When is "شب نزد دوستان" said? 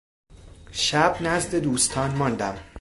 0.71-2.15